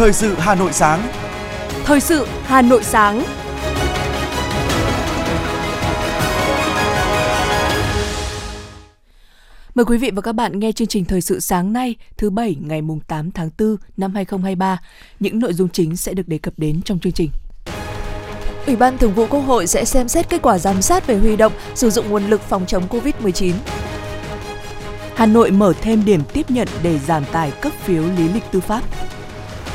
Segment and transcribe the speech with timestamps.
[0.00, 1.08] Thời sự Hà Nội sáng.
[1.84, 3.24] Thời sự Hà Nội sáng.
[9.74, 12.56] Mời quý vị và các bạn nghe chương trình Thời sự sáng nay, thứ Bảy
[12.60, 14.78] ngày 8 tháng 4 năm 2023.
[15.20, 17.30] Những nội dung chính sẽ được đề cập đến trong chương trình.
[18.66, 21.36] Ủy ban Thường vụ Quốc hội sẽ xem xét kết quả giám sát về huy
[21.36, 23.54] động, sử dụng nguồn lực phòng chống COVID-19.
[25.14, 28.60] Hà Nội mở thêm điểm tiếp nhận để giảm tải cấp phiếu lý lịch tư
[28.60, 28.82] pháp.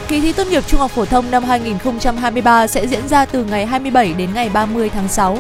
[0.08, 3.66] Kỳ thi tốt nghiệp trung học phổ thông năm 2023 sẽ diễn ra từ ngày
[3.66, 5.38] 27 đến ngày 30 tháng 6.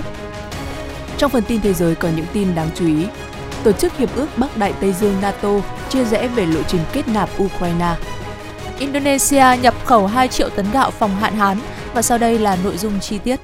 [1.17, 3.05] Trong phần tin thế giới có những tin đáng chú ý.
[3.63, 5.49] Tổ chức Hiệp ước Bắc Đại Tây Dương NATO
[5.89, 7.95] chia rẽ về lộ trình kết nạp Ukraine.
[8.79, 11.59] Indonesia nhập khẩu 2 triệu tấn gạo phòng hạn hán
[11.93, 13.39] và sau đây là nội dung chi tiết.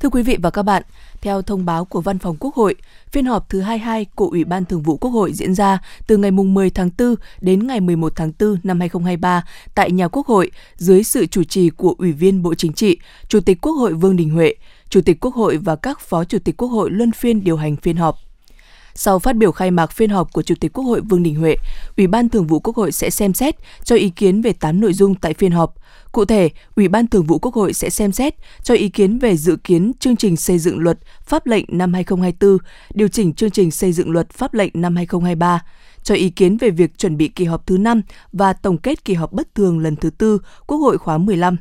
[0.00, 0.82] Thưa quý vị và các bạn,
[1.22, 2.74] theo thông báo của Văn phòng Quốc hội,
[3.10, 6.30] phiên họp thứ 22 của Ủy ban Thường vụ Quốc hội diễn ra từ ngày
[6.30, 11.02] 10 tháng 4 đến ngày 11 tháng 4 năm 2023 tại nhà Quốc hội dưới
[11.02, 14.30] sự chủ trì của Ủy viên Bộ Chính trị, Chủ tịch Quốc hội Vương Đình
[14.30, 14.54] Huệ,
[14.88, 17.76] Chủ tịch Quốc hội và các Phó Chủ tịch Quốc hội luân phiên điều hành
[17.76, 18.18] phiên họp.
[18.94, 21.56] Sau phát biểu khai mạc phiên họp của Chủ tịch Quốc hội Vương Đình Huệ,
[21.96, 24.92] Ủy ban Thường vụ Quốc hội sẽ xem xét cho ý kiến về 8 nội
[24.92, 25.74] dung tại phiên họp.
[26.12, 29.36] Cụ thể, Ủy ban Thường vụ Quốc hội sẽ xem xét cho ý kiến về
[29.36, 32.58] dự kiến chương trình xây dựng luật pháp lệnh năm 2024,
[32.94, 35.62] điều chỉnh chương trình xây dựng luật pháp lệnh năm 2023,
[36.02, 39.14] cho ý kiến về việc chuẩn bị kỳ họp thứ 5 và tổng kết kỳ
[39.14, 41.56] họp bất thường lần thứ tư Quốc hội khóa 15.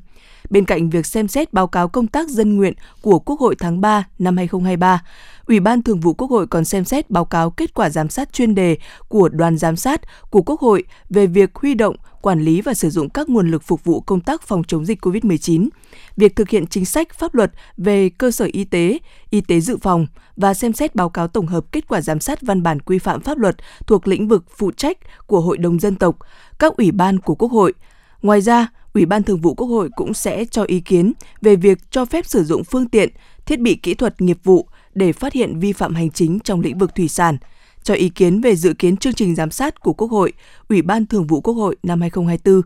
[0.50, 3.82] Bên cạnh việc xem xét báo cáo công tác dân nguyện của Quốc hội tháng
[3.82, 5.04] 3 năm 2023,
[5.50, 8.34] Ủy ban Thường vụ Quốc hội còn xem xét báo cáo kết quả giám sát
[8.34, 12.62] chuyên đề của đoàn giám sát của Quốc hội về việc huy động, quản lý
[12.62, 15.70] và sử dụng các nguồn lực phục vụ công tác phòng chống dịch COVID-19,
[16.18, 19.78] việc thực hiện chính sách pháp luật về cơ sở y tế, y tế dự
[19.78, 23.00] phòng và xem xét báo cáo tổng hợp kết quả giám sát văn bản quy
[23.00, 23.56] phạm pháp luật
[23.88, 26.18] thuộc lĩnh vực phụ trách của Hội đồng dân tộc,
[26.60, 27.74] các ủy ban của Quốc hội.
[28.22, 31.92] Ngoài ra, Ủy ban Thường vụ Quốc hội cũng sẽ cho ý kiến về việc
[31.92, 33.10] cho phép sử dụng phương tiện,
[33.46, 36.78] thiết bị kỹ thuật nghiệp vụ để phát hiện vi phạm hành chính trong lĩnh
[36.78, 37.38] vực thủy sản,
[37.84, 40.34] cho ý kiến về dự kiến chương trình giám sát của Quốc hội,
[40.70, 42.62] Ủy ban Thường vụ Quốc hội năm 2024,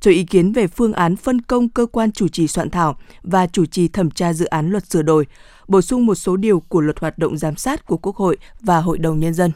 [0.00, 3.46] cho ý kiến về phương án phân công cơ quan chủ trì soạn thảo và
[3.46, 5.26] chủ trì thẩm tra dự án luật sửa đổi,
[5.68, 8.80] bổ sung một số điều của luật hoạt động giám sát của Quốc hội và
[8.80, 9.52] Hội đồng Nhân dân.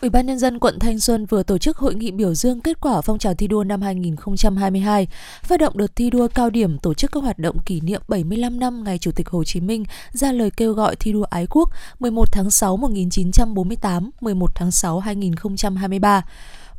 [0.00, 2.80] Ủy ban Nhân dân quận Thanh Xuân vừa tổ chức hội nghị biểu dương kết
[2.80, 5.08] quả phong trào thi đua năm 2022,
[5.42, 8.60] phát động đợt thi đua cao điểm tổ chức các hoạt động kỷ niệm 75
[8.60, 11.70] năm ngày Chủ tịch Hồ Chí Minh ra lời kêu gọi thi đua ái quốc
[12.00, 16.22] 11 tháng 6 1948, 11 tháng 6 2023.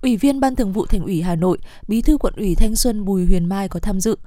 [0.02, 1.58] Ủy viên Ban Thường vụ Thành ủy Hà Nội,
[1.88, 4.18] Bí thư quận ủy Thanh Xuân Bùi Huyền Mai có tham dự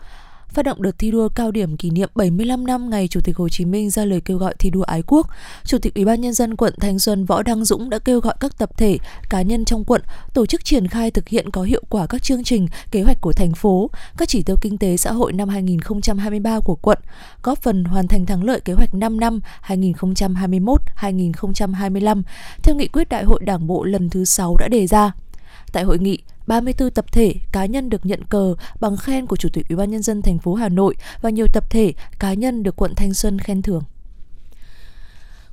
[0.53, 3.49] phát động đợt thi đua cao điểm kỷ niệm 75 năm ngày Chủ tịch Hồ
[3.49, 5.27] Chí Minh ra lời kêu gọi thi đua ái quốc.
[5.65, 8.34] Chủ tịch Ủy ban nhân dân quận Thanh Xuân Võ Đăng Dũng đã kêu gọi
[8.41, 10.03] các tập thể, cá nhân trong quận
[10.34, 13.33] tổ chức triển khai thực hiện có hiệu quả các chương trình, kế hoạch của
[13.33, 16.99] thành phố, các chỉ tiêu kinh tế xã hội năm 2023 của quận,
[17.43, 22.22] góp phần hoàn thành thắng lợi kế hoạch 5 năm 2021-2025
[22.62, 25.12] theo nghị quyết Đại hội Đảng bộ lần thứ 6 đã đề ra.
[25.72, 29.48] Tại hội nghị, 34 tập thể, cá nhân được nhận cờ bằng khen của Chủ
[29.53, 32.62] tịch Ủy ban nhân dân thành phố Hà Nội và nhiều tập thể, cá nhân
[32.62, 33.82] được quận Thanh Xuân khen thưởng.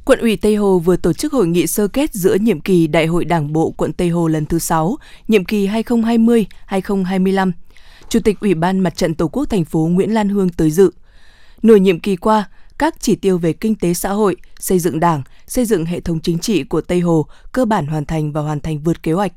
[0.06, 3.06] Quận ủy Tây Hồ vừa tổ chức hội nghị sơ kết giữa nhiệm kỳ Đại
[3.06, 7.52] hội Đảng bộ quận Tây Hồ lần thứ 6, nhiệm kỳ 2020-2025.
[8.10, 10.92] Chủ tịch Ủy ban Mặt trận Tổ quốc thành phố Nguyễn Lan Hương tới dự.
[11.62, 15.24] Nửa nhiệm kỳ qua, các chỉ tiêu về kinh tế xã hội, xây dựng đảng,
[15.48, 18.60] xây dựng hệ thống chính trị của Tây Hồ cơ bản hoàn thành và hoàn
[18.60, 19.32] thành vượt kế hoạch.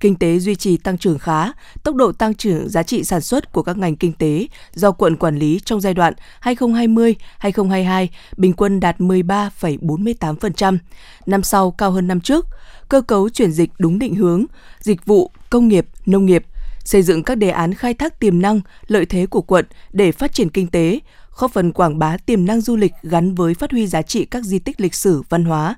[0.00, 3.52] Kinh tế duy trì tăng trưởng khá, tốc độ tăng trưởng giá trị sản xuất
[3.52, 8.06] của các ngành kinh tế do quận quản lý trong giai đoạn 2020-2022
[8.36, 10.78] bình quân đạt 13,48%,
[11.26, 12.46] năm sau cao hơn năm trước,
[12.88, 14.44] cơ cấu chuyển dịch đúng định hướng,
[14.80, 16.44] dịch vụ, công nghiệp, nông nghiệp,
[16.84, 20.32] xây dựng các đề án khai thác tiềm năng, lợi thế của quận để phát
[20.32, 21.00] triển kinh tế,
[21.36, 24.44] góp phần quảng bá tiềm năng du lịch gắn với phát huy giá trị các
[24.44, 25.76] di tích lịch sử, văn hóa,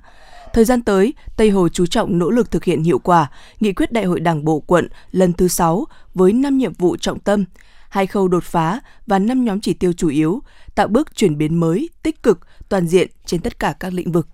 [0.53, 3.91] Thời gian tới, Tây Hồ chú trọng nỗ lực thực hiện hiệu quả nghị quyết
[3.91, 7.45] Đại hội Đảng bộ quận lần thứ 6 với 5 nhiệm vụ trọng tâm,
[7.89, 10.41] hai khâu đột phá và 5 nhóm chỉ tiêu chủ yếu,
[10.75, 12.39] tạo bước chuyển biến mới, tích cực,
[12.69, 14.27] toàn diện trên tất cả các lĩnh vực.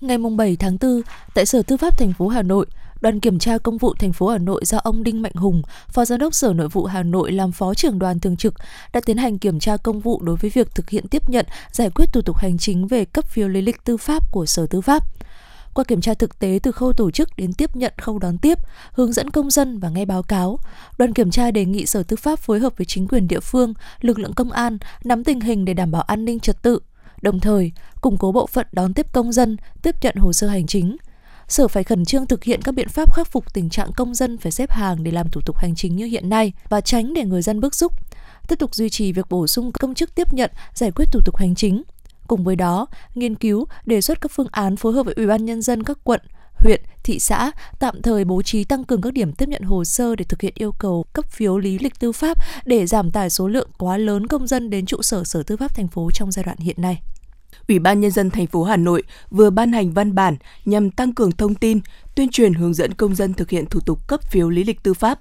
[0.00, 1.02] Ngày 7 tháng 4,
[1.34, 2.66] tại Sở Tư pháp thành phố Hà Nội,
[3.00, 6.04] Đoàn kiểm tra công vụ thành phố Hà Nội do ông Đinh Mạnh Hùng, Phó
[6.04, 8.54] Giám đốc Sở Nội vụ Hà Nội làm Phó trưởng đoàn thường trực
[8.92, 11.90] đã tiến hành kiểm tra công vụ đối với việc thực hiện tiếp nhận, giải
[11.90, 14.80] quyết thủ tục hành chính về cấp phiếu lý lịch tư pháp của Sở Tư
[14.80, 15.04] pháp.
[15.74, 18.58] Qua kiểm tra thực tế từ khâu tổ chức đến tiếp nhận khâu đón tiếp,
[18.92, 20.58] hướng dẫn công dân và nghe báo cáo,
[20.98, 23.74] đoàn kiểm tra đề nghị Sở Tư pháp phối hợp với chính quyền địa phương,
[24.00, 26.80] lực lượng công an nắm tình hình để đảm bảo an ninh trật tự,
[27.22, 30.66] đồng thời củng cố bộ phận đón tiếp công dân, tiếp nhận hồ sơ hành
[30.66, 30.96] chính,
[31.50, 34.38] Sở phải khẩn trương thực hiện các biện pháp khắc phục tình trạng công dân
[34.38, 37.24] phải xếp hàng để làm thủ tục hành chính như hiện nay và tránh để
[37.24, 37.92] người dân bức xúc.
[38.48, 41.36] Tiếp tục duy trì việc bổ sung công chức tiếp nhận, giải quyết thủ tục
[41.36, 41.82] hành chính.
[42.26, 45.44] Cùng với đó, nghiên cứu, đề xuất các phương án phối hợp với Ủy ban
[45.44, 46.20] nhân dân các quận,
[46.56, 50.16] huyện, thị xã tạm thời bố trí tăng cường các điểm tiếp nhận hồ sơ
[50.16, 53.48] để thực hiện yêu cầu cấp phiếu lý lịch tư pháp để giảm tải số
[53.48, 56.44] lượng quá lớn công dân đến trụ sở Sở Tư pháp thành phố trong giai
[56.44, 57.00] đoạn hiện nay.
[57.70, 61.12] Ủy ban nhân dân thành phố Hà Nội vừa ban hành văn bản nhằm tăng
[61.12, 61.80] cường thông tin,
[62.14, 64.94] tuyên truyền hướng dẫn công dân thực hiện thủ tục cấp phiếu lý lịch tư
[64.94, 65.20] pháp.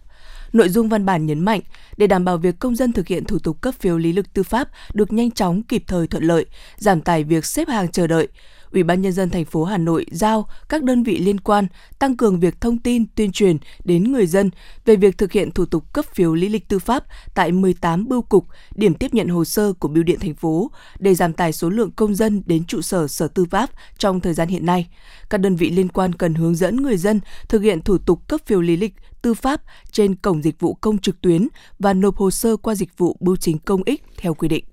[0.53, 1.61] Nội dung văn bản nhấn mạnh,
[1.97, 4.43] để đảm bảo việc công dân thực hiện thủ tục cấp phiếu lý lịch tư
[4.43, 6.45] pháp được nhanh chóng, kịp thời thuận lợi,
[6.77, 8.27] giảm tải việc xếp hàng chờ đợi,
[8.71, 11.67] Ủy ban nhân dân thành phố Hà Nội giao các đơn vị liên quan
[11.99, 14.49] tăng cường việc thông tin tuyên truyền đến người dân
[14.85, 17.03] về việc thực hiện thủ tục cấp phiếu lý lịch tư pháp
[17.35, 21.15] tại 18 bưu cục, điểm tiếp nhận hồ sơ của bưu điện thành phố để
[21.15, 24.47] giảm tải số lượng công dân đến trụ sở Sở Tư pháp trong thời gian
[24.47, 24.87] hiện nay.
[25.29, 27.19] Các đơn vị liên quan cần hướng dẫn người dân
[27.49, 29.61] thực hiện thủ tục cấp phiếu lý lịch tư pháp
[29.91, 31.47] trên cổng dịch vụ công trực tuyến
[31.79, 34.65] và nộp hồ sơ qua dịch vụ bưu chính công ích theo quy định.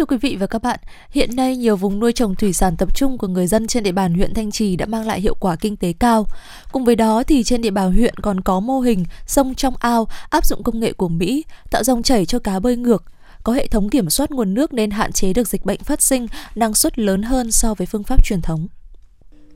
[0.00, 0.78] Thưa quý vị và các bạn,
[1.10, 3.92] hiện nay nhiều vùng nuôi trồng thủy sản tập trung của người dân trên địa
[3.92, 6.26] bàn huyện Thanh Trì đã mang lại hiệu quả kinh tế cao.
[6.72, 10.08] Cùng với đó thì trên địa bàn huyện còn có mô hình sông trong ao
[10.30, 13.04] áp dụng công nghệ của Mỹ, tạo dòng chảy cho cá bơi ngược,
[13.42, 16.26] có hệ thống kiểm soát nguồn nước nên hạn chế được dịch bệnh phát sinh,
[16.54, 18.68] năng suất lớn hơn so với phương pháp truyền thống.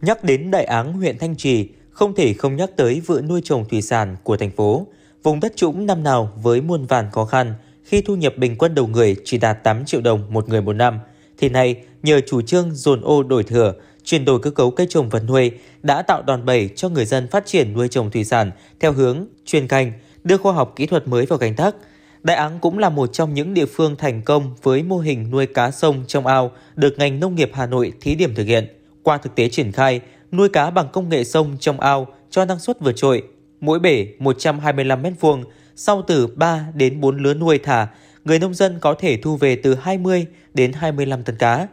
[0.01, 3.69] Nhắc đến Đại Áng huyện Thanh Trì, không thể không nhắc tới vựa nuôi trồng
[3.69, 4.87] thủy sản của thành phố.
[5.23, 7.55] Vùng đất trũng năm nào với muôn vàn khó khăn,
[7.85, 10.73] khi thu nhập bình quân đầu người chỉ đạt 8 triệu đồng một người một
[10.73, 10.99] năm,
[11.39, 15.09] thì nay nhờ chủ trương dồn ô đổi thừa, chuyển đổi cơ cấu cây trồng
[15.09, 15.51] vật nuôi
[15.83, 18.51] đã tạo đòn bẩy cho người dân phát triển nuôi trồng thủy sản
[18.81, 19.93] theo hướng chuyên canh,
[20.25, 21.75] đưa khoa học kỹ thuật mới vào canh tác.
[22.23, 25.47] Đại Áng cũng là một trong những địa phương thành công với mô hình nuôi
[25.47, 28.67] cá sông trong ao được ngành nông nghiệp Hà Nội thí điểm thực hiện.
[29.03, 30.01] Qua thực tế triển khai,
[30.33, 33.23] nuôi cá bằng công nghệ sông trong ao cho năng suất vượt trội.
[33.61, 35.43] Mỗi bể 125 m2
[35.77, 37.87] sau từ 3 đến 4 lứa nuôi thả,
[38.25, 41.67] người nông dân có thể thu về từ 20 đến 25 tấn cá.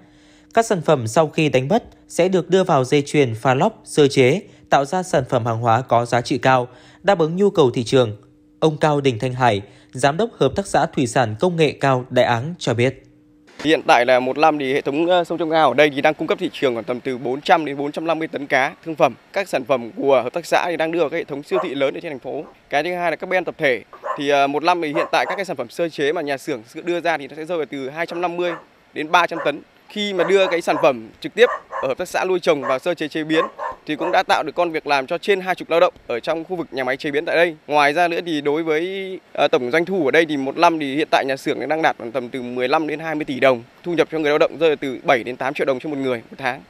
[0.53, 3.81] Các sản phẩm sau khi đánh bắt sẽ được đưa vào dây chuyền pha lóc,
[3.85, 6.67] sơ chế, tạo ra sản phẩm hàng hóa có giá trị cao,
[7.03, 8.17] đáp ứng nhu cầu thị trường.
[8.59, 9.61] Ông Cao Đình Thanh Hải,
[9.93, 13.10] Giám đốc Hợp tác xã Thủy sản Công nghệ cao Đại Áng cho biết.
[13.63, 16.13] Hiện tại là một năm thì hệ thống sông trong ao ở đây thì đang
[16.13, 19.13] cung cấp thị trường khoảng tầm từ 400 đến 450 tấn cá, thương phẩm.
[19.33, 21.59] Các sản phẩm của hợp tác xã thì đang đưa vào các hệ thống siêu
[21.63, 22.43] thị lớn ở trên thành phố.
[22.69, 23.83] Cái thứ hai là các bên tập thể.
[24.17, 26.37] Thì ờ, một năm thì hiện tại các cái sản phẩm sơ chế mà nhà
[26.37, 28.51] xưởng đưa ra thì nó sẽ rơi vào từ 250
[28.93, 29.61] đến 300 tấn.
[29.89, 32.79] Khi mà đưa cái sản phẩm trực tiếp ở hợp tác xã nuôi trồng vào
[32.79, 33.45] sơ chế chế biến
[33.85, 36.43] thì cũng đã tạo được con việc làm cho trên 20 lao động ở trong
[36.43, 37.55] khu vực nhà máy chế biến tại đây.
[37.67, 40.79] Ngoài ra nữa thì đối với ờ, tổng doanh thu ở đây thì một năm
[40.79, 43.93] thì hiện tại nhà xưởng đang đạt tầm từ 15 đến 20 tỷ đồng, thu
[43.93, 46.21] nhập cho người lao động rơi từ 7 đến 8 triệu đồng cho một người
[46.29, 46.61] một tháng.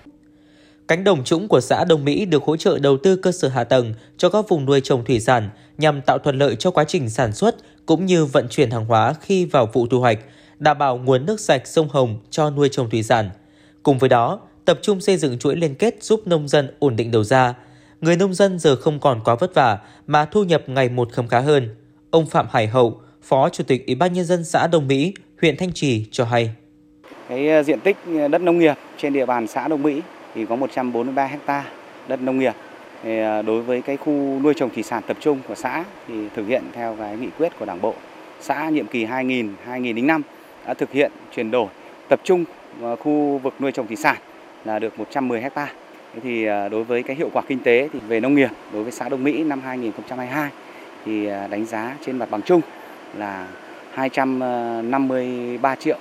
[0.87, 3.63] Cánh đồng trũng của xã Đông Mỹ được hỗ trợ đầu tư cơ sở hạ
[3.63, 7.09] tầng cho các vùng nuôi trồng thủy sản nhằm tạo thuận lợi cho quá trình
[7.09, 7.55] sản xuất
[7.85, 10.19] cũng như vận chuyển hàng hóa khi vào vụ thu hoạch,
[10.59, 13.29] đảm bảo nguồn nước sạch sông Hồng cho nuôi trồng thủy sản.
[13.83, 14.39] Cùng với đó,
[14.71, 17.53] tập trung xây dựng chuỗi liên kết giúp nông dân ổn định đầu ra.
[18.01, 19.77] Người nông dân giờ không còn quá vất vả
[20.07, 21.75] mà thu nhập ngày một khấm khá hơn.
[22.11, 25.57] Ông Phạm Hải Hậu, Phó Chủ tịch Ủy ban nhân dân xã Đông Mỹ, huyện
[25.57, 26.51] Thanh Trì cho hay.
[27.29, 30.01] Cái ờ, diện tích ờ, đất nông nghiệp trên địa bàn xã Đông Mỹ
[30.35, 31.65] thì có 143 ha
[32.07, 32.53] đất nông nghiệp.
[33.03, 36.13] Thì ờ, đối với cái khu nuôi trồng thủy sản tập trung của xã thì
[36.35, 37.93] thực hiện theo cái nghị quyết của Đảng bộ.
[38.41, 40.21] Xã nhiệm kỳ 2000 2005
[40.67, 41.67] đã thực hiện chuyển đổi
[42.09, 42.45] tập trung
[42.99, 44.17] khu vực nuôi trồng thủy sản
[44.65, 45.73] là được 110 hecta.
[46.13, 48.83] Thế thì à, đối với cái hiệu quả kinh tế thì về nông nghiệp đối
[48.83, 50.49] với xã Đông Mỹ năm 2022
[51.05, 52.61] thì à, đánh giá trên mặt bằng chung
[53.17, 53.47] là
[53.91, 55.97] 253 triệu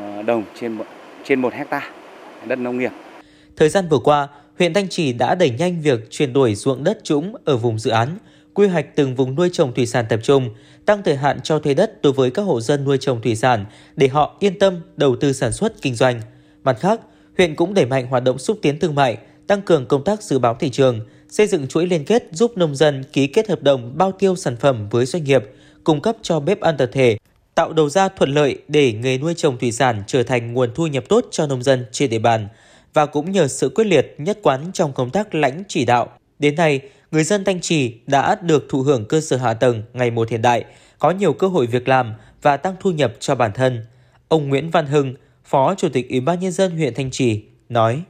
[0.00, 0.78] à, đồng trên
[1.24, 1.90] trên một hecta
[2.46, 2.92] đất nông nghiệp.
[3.56, 6.98] Thời gian vừa qua, huyện Thanh Trì đã đẩy nhanh việc chuyển đổi ruộng đất
[7.02, 8.08] trũng ở vùng dự án,
[8.54, 10.54] quy hoạch từng vùng nuôi trồng thủy sản tập trung,
[10.86, 13.64] tăng thời hạn cho thuê đất đối với các hộ dân nuôi trồng thủy sản
[13.96, 16.20] để họ yên tâm đầu tư sản xuất kinh doanh.
[16.64, 17.00] Mặt khác,
[17.38, 19.16] huyện cũng đẩy mạnh hoạt động xúc tiến thương mại,
[19.46, 22.76] tăng cường công tác dự báo thị trường, xây dựng chuỗi liên kết giúp nông
[22.76, 25.44] dân ký kết hợp đồng bao tiêu sản phẩm với doanh nghiệp,
[25.84, 27.16] cung cấp cho bếp ăn tập thể,
[27.54, 30.86] tạo đầu ra thuận lợi để nghề nuôi trồng thủy sản trở thành nguồn thu
[30.86, 32.48] nhập tốt cho nông dân trên địa bàn.
[32.94, 36.54] Và cũng nhờ sự quyết liệt nhất quán trong công tác lãnh chỉ đạo, đến
[36.54, 40.30] nay người dân Thanh Trì đã được thụ hưởng cơ sở hạ tầng ngày một
[40.30, 40.64] hiện đại,
[40.98, 43.84] có nhiều cơ hội việc làm và tăng thu nhập cho bản thân.
[44.28, 45.14] Ông Nguyễn Văn Hưng,
[45.46, 48.02] Phó Chủ tịch Ủy ban Nhân dân huyện Thanh Trì nói.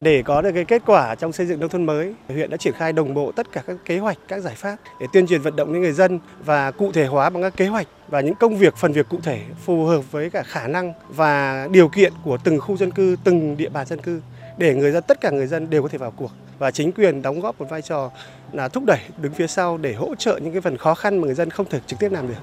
[0.00, 2.74] Để có được cái kết quả trong xây dựng nông thôn mới, huyện đã triển
[2.74, 5.56] khai đồng bộ tất cả các kế hoạch, các giải pháp để tuyên truyền vận
[5.56, 8.56] động đến người dân và cụ thể hóa bằng các kế hoạch và những công
[8.56, 12.38] việc, phần việc cụ thể phù hợp với cả khả năng và điều kiện của
[12.44, 14.20] từng khu dân cư, từng địa bàn dân cư
[14.58, 17.22] để người dân tất cả người dân đều có thể vào cuộc và chính quyền
[17.22, 18.10] đóng góp một vai trò
[18.52, 21.26] là thúc đẩy đứng phía sau để hỗ trợ những cái phần khó khăn mà
[21.26, 22.34] người dân không thể trực tiếp làm được.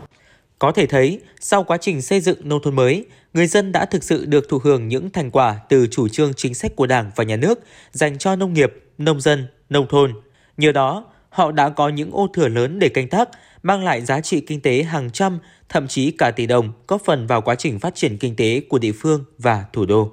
[0.62, 4.04] Có thể thấy, sau quá trình xây dựng nông thôn mới, người dân đã thực
[4.04, 7.24] sự được thụ hưởng những thành quả từ chủ trương chính sách của Đảng và
[7.24, 7.60] Nhà nước
[7.92, 10.14] dành cho nông nghiệp, nông dân, nông thôn.
[10.58, 13.30] Nhờ đó, họ đã có những ô thửa lớn để canh tác,
[13.64, 15.40] mang lại giá trị kinh tế hàng trăm,
[15.70, 18.80] thậm chí cả tỷ đồng, góp phần vào quá trình phát triển kinh tế của
[18.80, 20.12] địa phương và thủ đô.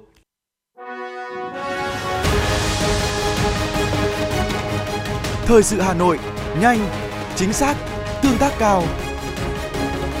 [5.45, 6.19] Thời sự Hà Nội,
[6.61, 6.89] nhanh,
[7.35, 7.75] chính xác,
[8.23, 8.83] tương tác cao.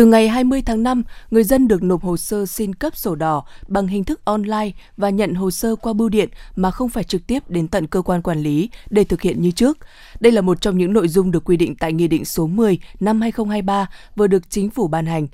[0.00, 3.44] Từ ngày 20 tháng 5, người dân được nộp hồ sơ xin cấp sổ đỏ
[3.68, 7.26] bằng hình thức online và nhận hồ sơ qua bưu điện mà không phải trực
[7.26, 9.78] tiếp đến tận cơ quan quản lý để thực hiện như trước.
[10.20, 12.78] Đây là một trong những nội dung được quy định tại Nghị định số 10
[13.00, 15.26] năm 2023 vừa được Chính phủ ban hành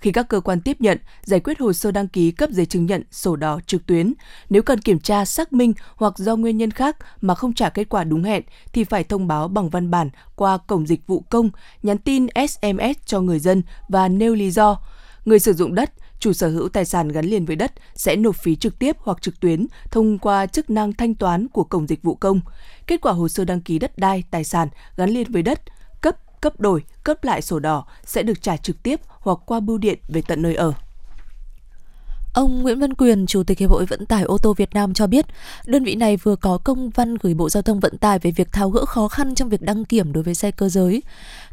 [0.00, 2.86] khi các cơ quan tiếp nhận, giải quyết hồ sơ đăng ký cấp giấy chứng
[2.86, 4.14] nhận sổ đỏ trực tuyến.
[4.50, 7.88] Nếu cần kiểm tra, xác minh hoặc do nguyên nhân khác mà không trả kết
[7.88, 8.42] quả đúng hẹn
[8.72, 11.50] thì phải thông báo bằng văn bản qua cổng dịch vụ công,
[11.82, 14.78] nhắn tin SMS cho người dân và nêu lý do.
[15.24, 18.36] Người sử dụng đất, chủ sở hữu tài sản gắn liền với đất sẽ nộp
[18.36, 22.02] phí trực tiếp hoặc trực tuyến thông qua chức năng thanh toán của cổng dịch
[22.02, 22.40] vụ công.
[22.86, 25.62] Kết quả hồ sơ đăng ký đất đai, tài sản gắn liền với đất,
[26.40, 29.98] cấp, đổi, cấp lại sổ đỏ sẽ được trả trực tiếp hoặc qua bưu điện
[30.08, 30.72] về tận nơi ở.
[32.34, 35.06] Ông Nguyễn Văn Quyền, Chủ tịch Hiệp hội Vận tải ô tô Việt Nam cho
[35.06, 35.26] biết,
[35.66, 38.52] đơn vị này vừa có công văn gửi Bộ Giao thông Vận tải về việc
[38.52, 41.02] tháo gỡ khó khăn trong việc đăng kiểm đối với xe cơ giới.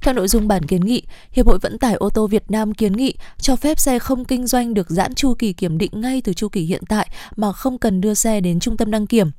[0.02, 2.94] Theo nội dung bản kiến nghị, Hiệp hội Vận tải ô tô Việt Nam kiến
[2.94, 6.34] nghị cho phép xe không kinh doanh được giãn chu kỳ kiểm định ngay từ
[6.34, 9.32] chu kỳ hiện tại mà không cần đưa xe đến trung tâm đăng kiểm.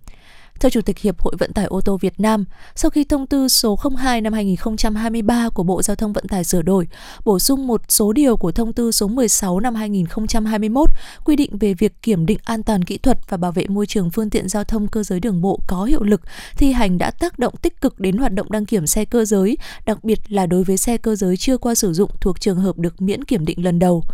[0.60, 3.48] Theo Chủ tịch Hiệp hội Vận tải ô tô Việt Nam, sau khi thông tư
[3.48, 6.86] số 02 năm 2023 của Bộ Giao thông Vận tải sửa đổi,
[7.24, 10.90] bổ sung một số điều của thông tư số 16 năm 2021
[11.24, 14.10] quy định về việc kiểm định an toàn kỹ thuật và bảo vệ môi trường
[14.10, 16.20] phương tiện giao thông cơ giới đường bộ có hiệu lực,
[16.56, 19.56] thi hành đã tác động tích cực đến hoạt động đăng kiểm xe cơ giới,
[19.86, 22.78] đặc biệt là đối với xe cơ giới chưa qua sử dụng thuộc trường hợp
[22.78, 24.04] được miễn kiểm định lần đầu.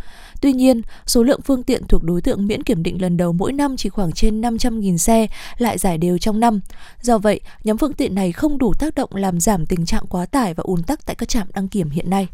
[0.44, 3.52] Tuy nhiên, số lượng phương tiện thuộc đối tượng miễn kiểm định lần đầu mỗi
[3.52, 5.26] năm chỉ khoảng trên 500.000 xe,
[5.58, 6.60] lại giải đều trong năm.
[7.00, 10.26] Do vậy, nhóm phương tiện này không đủ tác động làm giảm tình trạng quá
[10.26, 12.28] tải và ùn tắc tại các trạm đăng kiểm hiện nay.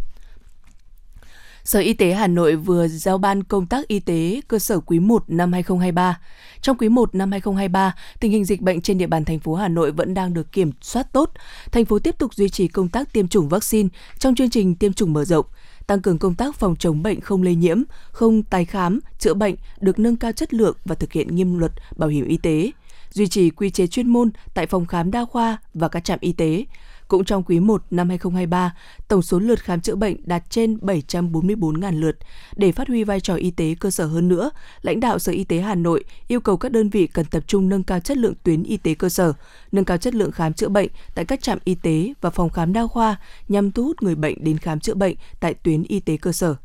[1.65, 4.99] Sở Y tế Hà Nội vừa giao ban công tác y tế cơ sở quý
[4.99, 6.21] 1 năm 2023.
[6.63, 9.69] Trong quý 1 năm 2023, tình hình dịch bệnh trên địa bàn thành phố Hà
[9.69, 11.31] Nội vẫn đang được kiểm soát tốt.
[11.73, 13.89] Thành phố tiếp tục duy trì công tác tiêm chủng vaccine
[14.19, 15.47] trong chương trình tiêm chủng mở rộng
[15.91, 17.83] tăng cường công tác phòng chống bệnh không lây nhiễm,
[18.13, 21.73] không tái khám, chữa bệnh được nâng cao chất lượng và thực hiện nghiêm luật
[21.97, 22.71] bảo hiểm y tế,
[23.13, 26.33] duy trì quy chế chuyên môn tại phòng khám đa khoa và các trạm y
[26.33, 26.65] tế,
[27.11, 28.75] cũng trong quý 1 năm 2023,
[29.09, 32.17] tổng số lượt khám chữa bệnh đạt trên 744.000 lượt.
[32.57, 34.51] Để phát huy vai trò y tế cơ sở hơn nữa,
[34.83, 37.69] lãnh đạo Sở Y tế Hà Nội yêu cầu các đơn vị cần tập trung
[37.69, 39.33] nâng cao chất lượng tuyến y tế cơ sở,
[39.73, 42.73] nâng cao chất lượng khám chữa bệnh tại các trạm y tế và phòng khám
[42.73, 43.17] đa khoa
[43.49, 46.57] nhằm thu hút người bệnh đến khám chữa bệnh tại tuyến y tế cơ sở.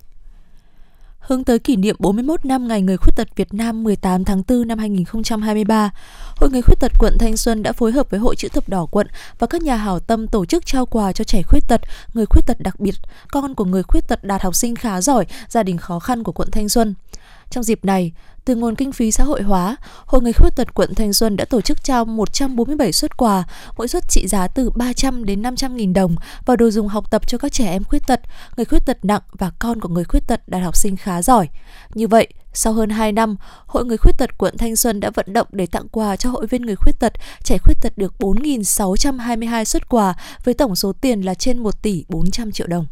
[1.27, 4.67] Hướng tới kỷ niệm 41 năm Ngày Người Khuyết tật Việt Nam 18 tháng 4
[4.67, 5.89] năm 2023,
[6.37, 8.85] Hội Người Khuyết tật quận Thanh Xuân đã phối hợp với Hội Chữ thập đỏ
[8.91, 9.07] quận
[9.39, 11.81] và các nhà hảo tâm tổ chức trao quà cho trẻ khuyết tật,
[12.13, 12.95] người khuyết tật đặc biệt,
[13.31, 16.31] con của người khuyết tật đạt học sinh khá giỏi, gia đình khó khăn của
[16.31, 16.93] quận Thanh Xuân.
[17.55, 18.11] Trong dịp này,
[18.45, 21.45] từ nguồn kinh phí xã hội hóa, Hội Người Khuyết tật quận Thanh Xuân đã
[21.45, 23.43] tổ chức trao 147 suất quà,
[23.77, 27.27] mỗi suất trị giá từ 300 đến 500 nghìn đồng và đồ dùng học tập
[27.27, 28.21] cho các trẻ em khuyết tật,
[28.57, 31.49] người khuyết tật nặng và con của người khuyết tật đạt học sinh khá giỏi.
[31.93, 33.35] Như vậy, sau hơn 2 năm,
[33.65, 36.47] Hội Người Khuyết tật quận Thanh Xuân đã vận động để tặng quà cho hội
[36.47, 41.21] viên người khuyết tật, trẻ khuyết tật được 4.622 suất quà với tổng số tiền
[41.21, 42.85] là trên 1 tỷ 400 triệu đồng.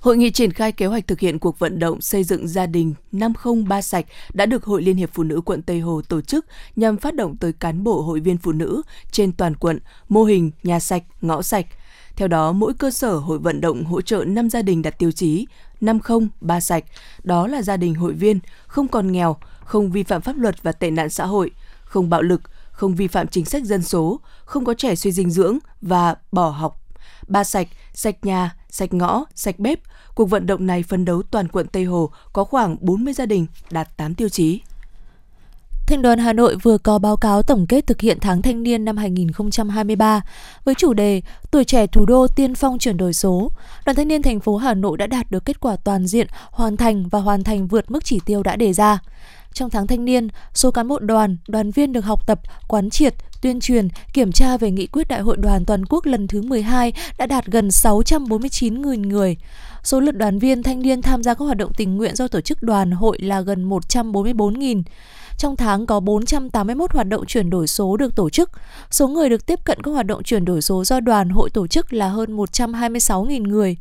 [0.00, 2.94] Hội nghị triển khai kế hoạch thực hiện cuộc vận động xây dựng gia đình
[3.12, 6.96] 503 sạch đã được Hội Liên hiệp Phụ nữ quận Tây Hồ tổ chức nhằm
[6.96, 9.78] phát động tới cán bộ hội viên phụ nữ trên toàn quận
[10.08, 11.66] mô hình nhà sạch, ngõ sạch.
[12.16, 15.12] Theo đó, mỗi cơ sở hội vận động hỗ trợ 5 gia đình đặt tiêu
[15.12, 15.46] chí
[15.80, 16.84] 503 sạch,
[17.22, 20.72] đó là gia đình hội viên không còn nghèo, không vi phạm pháp luật và
[20.72, 21.50] tệ nạn xã hội,
[21.84, 25.30] không bạo lực, không vi phạm chính sách dân số, không có trẻ suy dinh
[25.30, 26.80] dưỡng và bỏ học
[27.30, 29.80] ba sạch, sạch nhà, sạch ngõ, sạch bếp.
[30.14, 33.46] Cuộc vận động này phấn đấu toàn quận Tây Hồ có khoảng 40 gia đình
[33.70, 34.60] đạt 8 tiêu chí.
[35.90, 38.84] Thành đoàn Hà Nội vừa có báo cáo tổng kết thực hiện tháng thanh niên
[38.84, 40.20] năm 2023
[40.64, 43.50] với chủ đề Tuổi trẻ thủ đô tiên phong chuyển đổi số.
[43.86, 46.76] Đoàn thanh niên thành phố Hà Nội đã đạt được kết quả toàn diện, hoàn
[46.76, 48.98] thành và hoàn thành vượt mức chỉ tiêu đã đề ra.
[49.52, 53.14] Trong tháng thanh niên, số cán bộ đoàn, đoàn viên được học tập, quán triệt,
[53.40, 56.92] tuyên truyền, kiểm tra về nghị quyết Đại hội đoàn toàn quốc lần thứ 12
[57.18, 59.36] đã đạt gần 649.000 người.
[59.82, 62.40] Số lượt đoàn viên thanh niên tham gia các hoạt động tình nguyện do tổ
[62.40, 64.82] chức đoàn hội là gần 144.000.
[65.38, 68.50] Trong tháng có 481 hoạt động chuyển đổi số được tổ chức.
[68.90, 71.66] Số người được tiếp cận các hoạt động chuyển đổi số do đoàn hội tổ
[71.66, 73.76] chức là hơn 126.000 người.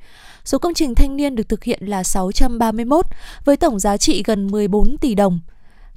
[0.46, 3.06] Số công trình thanh niên được thực hiện là 631
[3.46, 5.40] với tổng giá trị gần 14 tỷ đồng.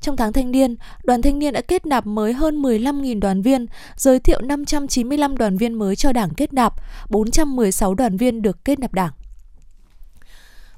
[0.02, 3.66] Trong tháng thanh niên, đoàn thanh niên đã kết nạp mới hơn 15.000 đoàn viên,
[3.96, 6.74] giới thiệu 595 đoàn viên mới cho đảng kết nạp,
[7.10, 9.12] 416 đoàn viên được kết nạp đảng.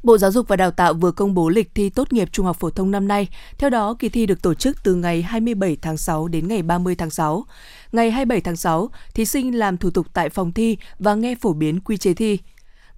[0.02, 2.56] Bộ Giáo dục và Đào tạo vừa công bố lịch thi tốt nghiệp trung học
[2.60, 3.28] phổ thông năm nay.
[3.58, 6.94] Theo đó, kỳ thi được tổ chức từ ngày 27 tháng 6 đến ngày 30
[6.94, 7.44] tháng 6.
[7.92, 11.52] Ngày 27 tháng 6, thí sinh làm thủ tục tại phòng thi và nghe phổ
[11.52, 12.38] biến quy chế thi.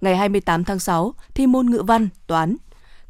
[0.01, 2.57] Ngày 28 tháng 6, thi môn ngữ văn, toán.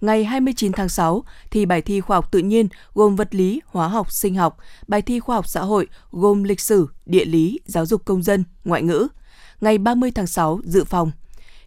[0.01, 3.87] Ngày 29 tháng 6, thì bài thi khoa học tự nhiên gồm vật lý, hóa
[3.87, 7.85] học, sinh học, bài thi khoa học xã hội gồm lịch sử, địa lý, giáo
[7.85, 9.07] dục công dân, ngoại ngữ.
[9.61, 11.11] Ngày 30 tháng 6, dự phòng.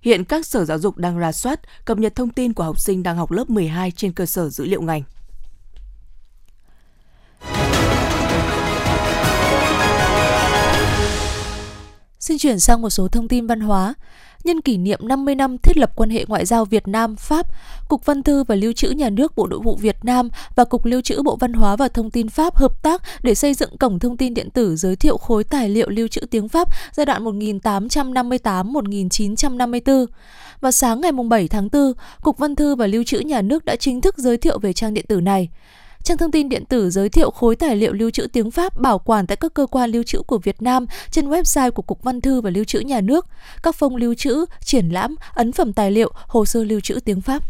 [0.03, 3.03] Hiện các sở giáo dục đang ra soát, cập nhật thông tin của học sinh
[3.03, 5.03] đang học lớp 12 trên cơ sở dữ liệu ngành.
[12.31, 13.95] Xin chuyển sang một số thông tin văn hóa.
[14.45, 17.47] Nhân kỷ niệm 50 năm thiết lập quan hệ ngoại giao Việt Nam Pháp,
[17.89, 20.85] Cục Văn thư và Lưu trữ Nhà nước Bộ Nội vụ Việt Nam và Cục
[20.85, 23.99] Lưu trữ Bộ Văn hóa và Thông tin Pháp hợp tác để xây dựng cổng
[23.99, 27.25] thông tin điện tử giới thiệu khối tài liệu lưu trữ tiếng Pháp giai đoạn
[27.25, 30.07] 1858-1954.
[30.61, 33.77] Và sáng ngày 7 tháng 4, Cục Văn thư và Lưu trữ Nhà nước đã
[33.77, 35.49] chính thức giới thiệu về trang điện tử này.
[36.03, 38.99] Trang thông tin điện tử giới thiệu khối tài liệu lưu trữ tiếng Pháp bảo
[38.99, 42.21] quản tại các cơ quan lưu trữ của Việt Nam trên website của Cục Văn
[42.21, 43.27] thư và Lưu trữ Nhà nước,
[43.63, 47.21] các phong lưu trữ, triển lãm, ấn phẩm tài liệu, hồ sơ lưu trữ tiếng
[47.21, 47.43] Pháp.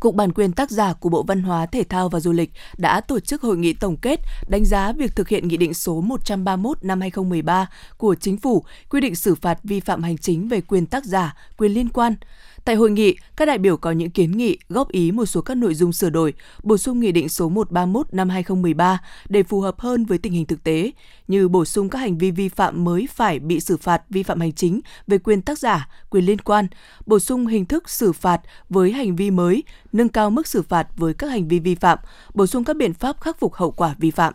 [0.00, 3.00] Cục Bản quyền tác giả của Bộ Văn hóa, Thể thao và Du lịch đã
[3.00, 6.84] tổ chức hội nghị tổng kết đánh giá việc thực hiện Nghị định số 131
[6.84, 10.86] năm 2013 của Chính phủ quy định xử phạt vi phạm hành chính về quyền
[10.86, 12.14] tác giả, quyền liên quan.
[12.64, 15.54] Tại hội nghị, các đại biểu có những kiến nghị, góp ý một số các
[15.54, 19.80] nội dung sửa đổi, bổ sung Nghị định số 131 năm 2013 để phù hợp
[19.80, 20.92] hơn với tình hình thực tế,
[21.28, 24.40] như bổ sung các hành vi vi phạm mới phải bị xử phạt vi phạm
[24.40, 26.66] hành chính về quyền tác giả, quyền liên quan,
[27.06, 30.88] bổ sung hình thức xử phạt với hành vi mới, nâng cao mức xử phạt
[30.96, 31.98] với các hành vi vi phạm,
[32.34, 34.34] bổ sung các biện pháp khắc phục hậu quả vi phạm.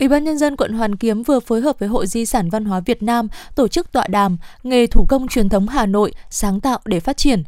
[0.00, 2.64] Ủy ban nhân dân quận Hoàn Kiếm vừa phối hợp với Hội Di sản Văn
[2.64, 6.60] hóa Việt Nam tổ chức tọa đàm nghề thủ công truyền thống Hà Nội sáng
[6.60, 7.42] tạo để phát triển.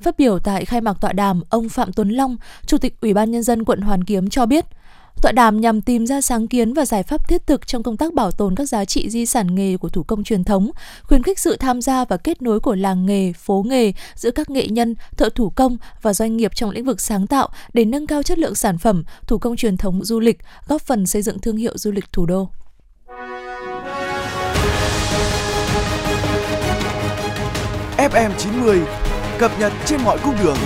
[0.00, 3.30] Phát biểu tại khai mạc tọa đàm, ông Phạm Tuấn Long, Chủ tịch Ủy ban
[3.30, 4.64] nhân dân quận Hoàn Kiếm cho biết,
[5.22, 8.14] Tọa đàm nhằm tìm ra sáng kiến và giải pháp thiết thực trong công tác
[8.14, 10.70] bảo tồn các giá trị di sản nghề của thủ công truyền thống,
[11.02, 14.50] khuyến khích sự tham gia và kết nối của làng nghề, phố nghề giữa các
[14.50, 18.06] nghệ nhân, thợ thủ công và doanh nghiệp trong lĩnh vực sáng tạo để nâng
[18.06, 21.38] cao chất lượng sản phẩm, thủ công truyền thống du lịch, góp phần xây dựng
[21.38, 22.48] thương hiệu du lịch thủ đô.
[27.96, 28.80] FM 90
[29.38, 30.56] cập nhật trên mọi cung đường.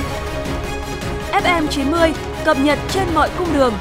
[1.33, 2.13] FM 90
[2.45, 3.75] cập nhật trên mọi cung đường.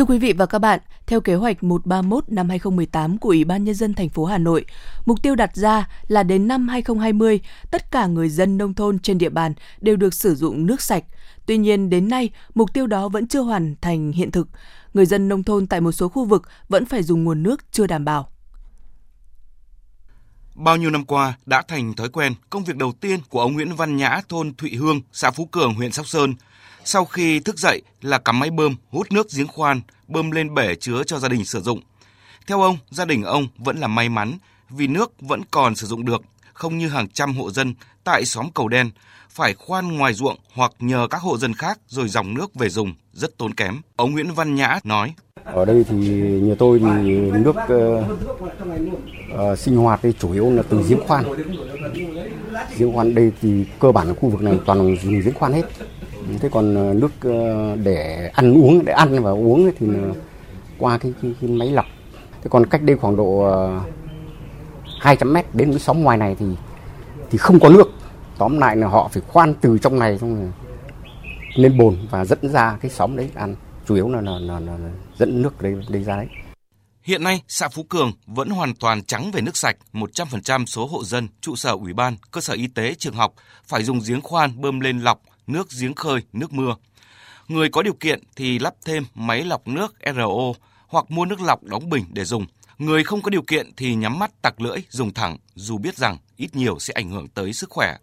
[0.00, 3.64] Thưa quý vị và các bạn, theo kế hoạch 131 năm 2018 của Ủy ban
[3.64, 4.64] nhân dân thành phố Hà Nội,
[5.06, 9.18] mục tiêu đặt ra là đến năm 2020, tất cả người dân nông thôn trên
[9.18, 11.04] địa bàn đều được sử dụng nước sạch.
[11.46, 14.48] Tuy nhiên đến nay, mục tiêu đó vẫn chưa hoàn thành hiện thực.
[14.94, 17.86] Người dân nông thôn tại một số khu vực vẫn phải dùng nguồn nước chưa
[17.86, 18.30] đảm bảo.
[20.54, 23.76] Bao nhiêu năm qua đã thành thói quen, công việc đầu tiên của ông Nguyễn
[23.76, 26.34] Văn Nhã thôn Thụy Hương, xã Phú Cường, huyện Sóc Sơn
[26.84, 30.74] sau khi thức dậy là cắm máy bơm hút nước giếng khoan, bơm lên bể
[30.74, 31.80] chứa cho gia đình sử dụng.
[32.46, 34.38] Theo ông, gia đình ông vẫn là may mắn
[34.70, 38.50] vì nước vẫn còn sử dụng được, không như hàng trăm hộ dân tại xóm
[38.54, 38.90] Cầu Đen
[39.30, 42.94] phải khoan ngoài ruộng hoặc nhờ các hộ dân khác rồi dòng nước về dùng
[43.12, 43.80] rất tốn kém.
[43.96, 45.14] Ông Nguyễn Văn Nhã nói:
[45.44, 45.96] Ở đây thì
[46.40, 46.86] nhà tôi thì
[47.20, 48.04] nước uh,
[49.52, 51.24] uh, sinh hoạt thì chủ yếu là từ giếng khoan.
[52.78, 55.62] Giếng khoan đây thì cơ bản ở khu vực này toàn dùng giếng khoan hết
[56.40, 59.86] thế còn ờ, nước ờ, để ăn uống để ăn và uống thì
[60.78, 61.86] qua cái, cái, cái máy lọc.
[62.42, 63.80] Thế còn cách đây khoảng độ ờ,
[65.00, 66.46] 200 mét đến cái xóm ngoài này thì
[67.30, 67.90] thì không có nước.
[68.38, 70.52] Tóm lại là họ phải khoan từ trong này xong
[71.54, 73.56] lên bồn và dẫn ra cái xóm đấy ăn.
[73.86, 76.26] Chủ yếu là, là, là, là, là dẫn nước đây, đây ra đấy.
[77.02, 81.04] Hiện nay, xã Phú Cường vẫn hoàn toàn trắng về nước sạch, 100% số hộ
[81.04, 83.34] dân, trụ sở ủy ban, cơ sở y tế, trường học
[83.66, 85.20] phải dùng giếng khoan bơm lên lọc
[85.52, 86.76] nước giếng khơi, nước mưa.
[87.48, 90.52] Người có điều kiện thì lắp thêm máy lọc nước RO
[90.86, 92.46] hoặc mua nước lọc đóng bình để dùng.
[92.78, 96.18] Người không có điều kiện thì nhắm mắt tặc lưỡi dùng thẳng dù biết rằng
[96.36, 97.96] ít nhiều sẽ ảnh hưởng tới sức khỏe.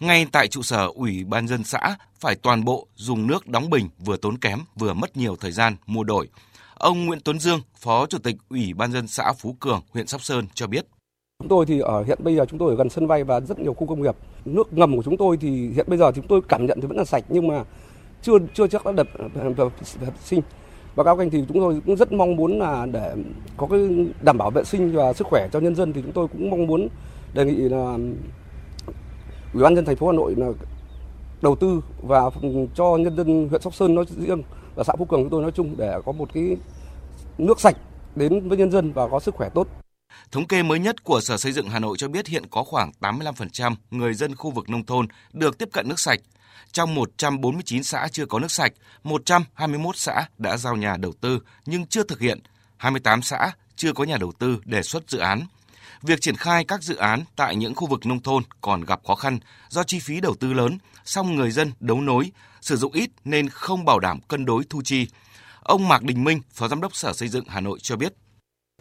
[0.00, 3.88] Ngay tại trụ sở Ủy ban dân xã phải toàn bộ dùng nước đóng bình
[3.98, 6.28] vừa tốn kém vừa mất nhiều thời gian mua đổi.
[6.74, 10.22] Ông Nguyễn Tuấn Dương, Phó Chủ tịch Ủy ban dân xã Phú Cường, huyện Sóc
[10.24, 10.86] Sơn cho biết.
[11.40, 13.58] Chúng tôi thì ở hiện bây giờ chúng tôi ở gần sân bay và rất
[13.58, 14.16] nhiều khu công nghiệp.
[14.44, 16.96] Nước ngầm của chúng tôi thì hiện bây giờ chúng tôi cảm nhận thì vẫn
[16.96, 17.64] là sạch nhưng mà
[18.22, 20.40] chưa chưa chắc đã đập vệ sinh.
[20.94, 23.14] Và các anh thì chúng tôi cũng rất mong muốn là để
[23.56, 23.80] có cái
[24.22, 26.66] đảm bảo vệ sinh và sức khỏe cho nhân dân thì chúng tôi cũng mong
[26.66, 26.88] muốn
[27.34, 27.98] đề nghị là
[29.54, 30.48] Ủy ban dân thành phố Hà Nội là
[31.42, 32.30] đầu tư và
[32.74, 34.42] cho nhân dân huyện Sóc Sơn nói riêng
[34.74, 36.56] và xã Phú Cường chúng tôi nói chung để có một cái
[37.38, 37.76] nước sạch
[38.16, 39.66] đến với nhân dân và có sức khỏe tốt.
[40.32, 42.92] Thống kê mới nhất của Sở Xây dựng Hà Nội cho biết hiện có khoảng
[43.00, 46.20] 85% người dân khu vực nông thôn được tiếp cận nước sạch.
[46.72, 48.72] Trong 149 xã chưa có nước sạch,
[49.04, 52.38] 121 xã đã giao nhà đầu tư nhưng chưa thực hiện,
[52.76, 55.46] 28 xã chưa có nhà đầu tư đề xuất dự án.
[56.02, 59.14] Việc triển khai các dự án tại những khu vực nông thôn còn gặp khó
[59.14, 63.10] khăn do chi phí đầu tư lớn, song người dân đấu nối, sử dụng ít
[63.24, 65.06] nên không bảo đảm cân đối thu chi.
[65.62, 68.12] Ông Mạc Đình Minh, Phó Giám đốc Sở Xây dựng Hà Nội cho biết.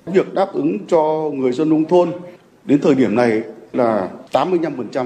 [0.05, 2.11] Việc đáp ứng cho người dân nông thôn
[2.65, 3.41] đến thời điểm này
[3.73, 5.05] là 85%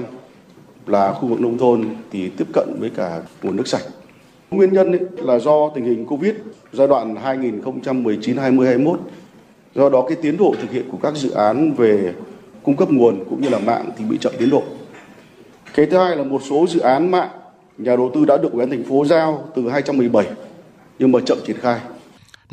[0.86, 3.82] là khu vực nông thôn thì tiếp cận với cả nguồn nước sạch.
[4.50, 6.34] Nguyên nhân ấy là do tình hình Covid
[6.72, 8.96] giai đoạn 2019-2021
[9.74, 12.14] Do đó cái tiến độ thực hiện của các dự án về
[12.62, 14.62] cung cấp nguồn cũng như là mạng thì bị chậm tiến độ.
[15.74, 17.28] Cái thứ hai là một số dự án mạng
[17.78, 20.26] nhà đầu tư đã được ủy ban thành phố giao từ 2017
[20.98, 21.80] nhưng mà chậm triển khai.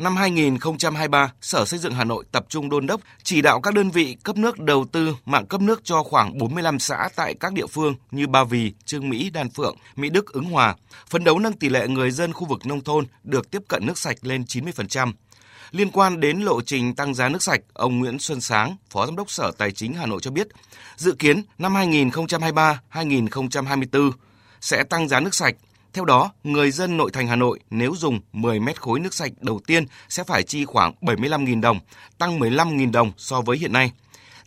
[0.02, 3.90] Năm 2023, Sở Xây dựng Hà Nội tập trung đôn đốc chỉ đạo các đơn
[3.90, 7.66] vị cấp nước đầu tư mạng cấp nước cho khoảng 45 xã tại các địa
[7.66, 10.76] phương như Ba Vì, Trương Mỹ, Đan Phượng, Mỹ Đức, Ứng Hòa,
[11.08, 13.98] phấn đấu nâng tỷ lệ người dân khu vực nông thôn được tiếp cận nước
[13.98, 15.12] sạch lên 90%.
[15.70, 19.16] Liên quan đến lộ trình tăng giá nước sạch, ông Nguyễn Xuân Sáng, Phó Giám
[19.16, 20.48] đốc Sở Tài chính Hà Nội cho biết,
[20.96, 24.10] dự kiến năm 2023-2024
[24.60, 25.54] sẽ tăng giá nước sạch.
[25.92, 29.32] Theo đó, người dân nội thành Hà Nội nếu dùng 10 mét khối nước sạch
[29.40, 31.78] đầu tiên sẽ phải chi khoảng 75.000 đồng,
[32.18, 33.92] tăng 15.000 đồng so với hiện nay.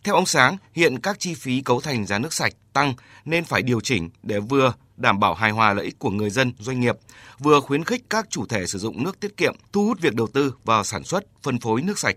[0.04, 3.62] Theo ông Sáng, hiện các chi phí cấu thành giá nước sạch tăng nên phải
[3.62, 6.96] điều chỉnh để vừa đảm bảo hài hòa lợi ích của người dân, doanh nghiệp,
[7.38, 10.26] vừa khuyến khích các chủ thể sử dụng nước tiết kiệm, thu hút việc đầu
[10.26, 12.16] tư vào sản xuất, phân phối nước sạch.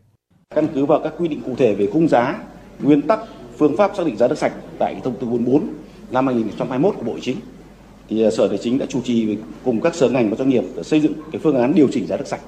[0.55, 2.35] Căn cứ vào các quy định cụ thể về khung giá,
[2.79, 3.19] nguyên tắc,
[3.57, 5.73] phương pháp xác định giá nước sạch tại thông tư 44
[6.11, 7.39] năm 2021 của Bộ Chính
[8.09, 10.63] thì à, Sở Tài chính đã chủ trì cùng các sở ngành và doanh nghiệp
[10.75, 12.41] để xây dựng cái phương án điều chỉnh giá nước sạch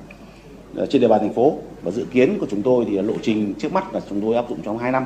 [0.77, 3.53] à, trên địa bàn thành phố và dự kiến của chúng tôi thì lộ trình
[3.59, 5.05] trước mắt là chúng tôi áp dụng trong 2 năm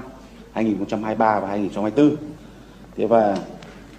[0.53, 2.15] 2023 và 2024.
[2.97, 3.37] Thế và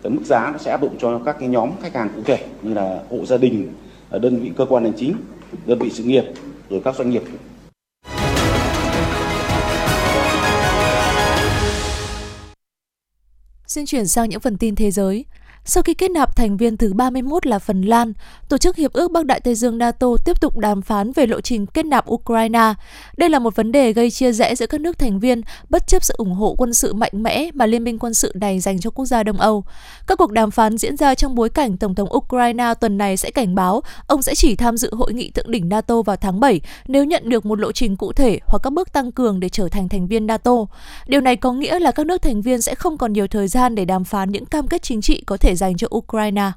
[0.02, 2.44] cái mức giá nó sẽ áp dụng cho các cái nhóm khách hàng cụ thể
[2.62, 3.72] như là hộ gia đình,
[4.10, 5.14] à, đơn vị cơ quan hành chính,
[5.66, 6.24] đơn vị sự nghiệp,
[6.70, 7.22] rồi các doanh nghiệp.
[13.66, 15.24] Xin chuyển sang những phần tin thế giới.
[15.68, 18.12] Sau khi kết nạp thành viên thứ 31 là Phần Lan,
[18.48, 21.40] Tổ chức Hiệp ước Bắc Đại Tây Dương NATO tiếp tục đàm phán về lộ
[21.40, 22.74] trình kết nạp Ukraine.
[23.16, 26.04] Đây là một vấn đề gây chia rẽ giữa các nước thành viên, bất chấp
[26.04, 28.90] sự ủng hộ quân sự mạnh mẽ mà liên minh quân sự này dành cho
[28.90, 29.64] quốc gia Đông Âu.
[30.06, 33.30] Các cuộc đàm phán diễn ra trong bối cảnh Tổng thống Ukraine tuần này sẽ
[33.30, 36.60] cảnh báo ông sẽ chỉ tham dự hội nghị thượng đỉnh NATO vào tháng 7
[36.88, 39.68] nếu nhận được một lộ trình cụ thể hoặc các bước tăng cường để trở
[39.68, 40.56] thành thành viên NATO.
[41.06, 43.74] Điều này có nghĩa là các nước thành viên sẽ không còn nhiều thời gian
[43.74, 46.52] để đàm phán những cam kết chính trị có thể dành cho Ukraine.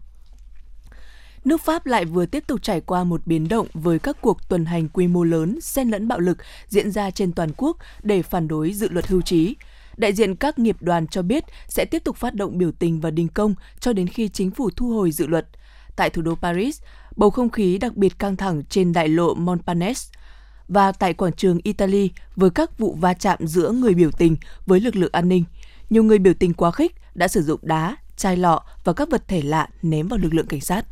[1.45, 4.65] Nước Pháp lại vừa tiếp tục trải qua một biến động với các cuộc tuần
[4.65, 8.47] hành quy mô lớn, xen lẫn bạo lực diễn ra trên toàn quốc để phản
[8.47, 9.55] đối dự luật hưu trí.
[9.97, 13.11] Đại diện các nghiệp đoàn cho biết sẽ tiếp tục phát động biểu tình và
[13.11, 15.47] đình công cho đến khi chính phủ thu hồi dự luật.
[15.95, 16.81] Tại thủ đô Paris,
[17.15, 20.11] bầu không khí đặc biệt căng thẳng trên đại lộ Montparnasse
[20.67, 24.35] và tại quảng trường Italy với các vụ va chạm giữa người biểu tình
[24.65, 25.43] với lực lượng an ninh.
[25.89, 29.27] Nhiều người biểu tình quá khích đã sử dụng đá, chai lọ và các vật
[29.27, 30.85] thể lạ ném vào lực lượng cảnh sát.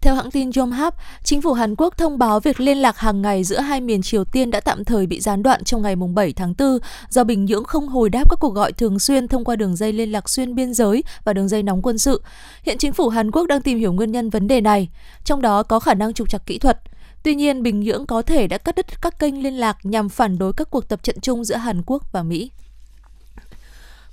[0.00, 3.44] Theo hãng tin Yonhap, chính phủ Hàn Quốc thông báo việc liên lạc hàng ngày
[3.44, 6.54] giữa hai miền Triều Tiên đã tạm thời bị gián đoạn trong ngày 7 tháng
[6.58, 6.78] 4
[7.08, 9.92] do Bình Nhưỡng không hồi đáp các cuộc gọi thường xuyên thông qua đường dây
[9.92, 12.22] liên lạc xuyên biên giới và đường dây nóng quân sự.
[12.62, 14.88] Hiện chính phủ Hàn Quốc đang tìm hiểu nguyên nhân vấn đề này,
[15.24, 16.80] trong đó có khả năng trục trặc kỹ thuật.
[17.22, 20.38] Tuy nhiên, Bình Nhưỡng có thể đã cắt đứt các kênh liên lạc nhằm phản
[20.38, 22.50] đối các cuộc tập trận chung giữa Hàn Quốc và Mỹ.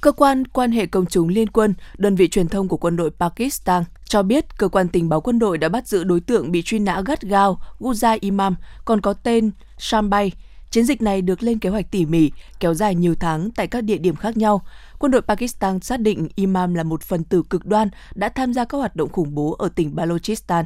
[0.02, 3.12] Cơ quan quan hệ công chúng liên quân, đơn vị truyền thông của quân đội
[3.12, 6.62] Pakistan cho biết cơ quan tình báo quân đội đã bắt giữ đối tượng bị
[6.66, 10.32] truy nã gắt gao Guza Imam, còn có tên Shambay.
[10.72, 13.84] Chiến dịch này được lên kế hoạch tỉ mỉ, kéo dài nhiều tháng tại các
[13.84, 14.62] địa điểm khác nhau.
[15.00, 18.66] Quân đội Pakistan xác định Imam là một phần tử cực đoan đã tham gia
[18.66, 20.66] các hoạt động khủng bố ở tỉnh Balochistan,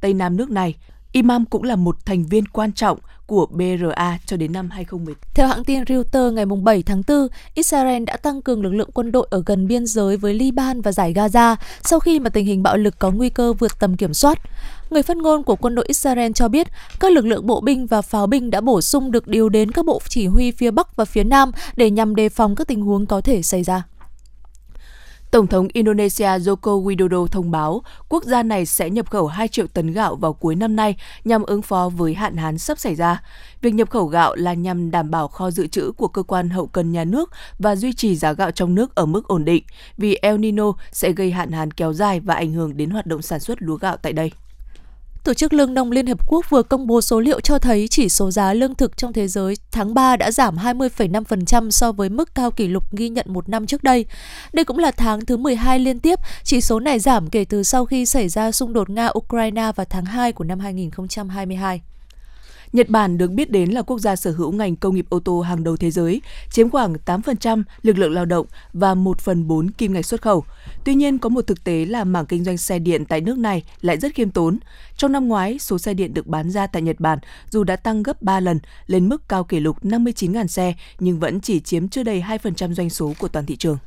[0.00, 0.74] Tây Nam nước này.
[1.12, 5.14] Imam cũng là một thành viên quan trọng của BRA cho đến năm 2010.
[5.34, 9.12] Theo hãng tin Reuters ngày 7 tháng 4, Israel đã tăng cường lực lượng quân
[9.12, 12.62] đội ở gần biên giới với Liban và giải Gaza sau khi mà tình hình
[12.62, 14.38] bạo lực có nguy cơ vượt tầm kiểm soát.
[14.90, 16.66] Người phát ngôn của quân đội Israel cho biết
[17.00, 19.84] các lực lượng bộ binh và pháo binh đã bổ sung được điều đến các
[19.84, 23.06] bộ chỉ huy phía Bắc và phía Nam để nhằm đề phòng các tình huống
[23.06, 23.82] có thể xảy ra.
[25.30, 29.66] Tổng thống Indonesia Joko Widodo thông báo quốc gia này sẽ nhập khẩu 2 triệu
[29.66, 33.22] tấn gạo vào cuối năm nay nhằm ứng phó với hạn hán sắp xảy ra.
[33.60, 36.66] Việc nhập khẩu gạo là nhằm đảm bảo kho dự trữ của cơ quan hậu
[36.66, 39.64] cần nhà nước và duy trì giá gạo trong nước ở mức ổn định,
[39.96, 43.22] vì El Nino sẽ gây hạn hán kéo dài và ảnh hưởng đến hoạt động
[43.22, 44.30] sản xuất lúa gạo tại đây.
[45.24, 48.08] Tổ chức Lương nông Liên Hợp Quốc vừa công bố số liệu cho thấy chỉ
[48.08, 52.34] số giá lương thực trong thế giới tháng 3 đã giảm 20,5% so với mức
[52.34, 54.06] cao kỷ lục ghi nhận một năm trước đây.
[54.52, 57.84] Đây cũng là tháng thứ 12 liên tiếp, chỉ số này giảm kể từ sau
[57.84, 61.80] khi xảy ra xung đột Nga-Ukraine vào tháng 2 của năm 2022.
[62.72, 65.40] Nhật Bản được biết đến là quốc gia sở hữu ngành công nghiệp ô tô
[65.40, 69.70] hàng đầu thế giới, chiếm khoảng 8% lực lượng lao động và 1 phần 4
[69.70, 70.44] kim ngạch xuất khẩu.
[70.84, 73.62] Tuy nhiên, có một thực tế là mảng kinh doanh xe điện tại nước này
[73.80, 74.58] lại rất khiêm tốn.
[74.96, 77.18] Trong năm ngoái, số xe điện được bán ra tại Nhật Bản
[77.50, 81.40] dù đã tăng gấp 3 lần lên mức cao kỷ lục 59.000 xe nhưng vẫn
[81.40, 83.78] chỉ chiếm chưa đầy 2% doanh số của toàn thị trường.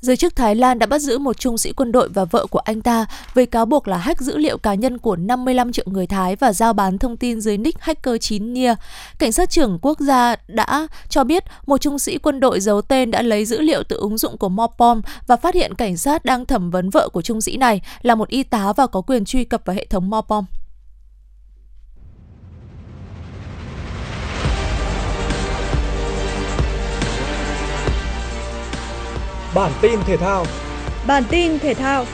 [0.00, 2.58] Giới chức Thái Lan đã bắt giữ một trung sĩ quân đội và vợ của
[2.58, 6.06] anh ta với cáo buộc là hack dữ liệu cá nhân của 55 triệu người
[6.06, 8.74] Thái và giao bán thông tin dưới nick hacker 9 Nia.
[9.18, 13.10] Cảnh sát trưởng quốc gia đã cho biết một trung sĩ quân đội giấu tên
[13.10, 16.46] đã lấy dữ liệu từ ứng dụng của Mopom và phát hiện cảnh sát đang
[16.46, 19.44] thẩm vấn vợ của trung sĩ này là một y tá và có quyền truy
[19.44, 20.44] cập vào hệ thống Mopom.
[29.54, 30.44] Bản tin thể thao.
[31.06, 32.04] Bản tin thể thao.